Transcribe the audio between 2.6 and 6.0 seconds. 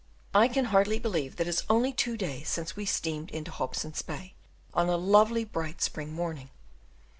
we steamed into Hobson's Bay, on a lovely bright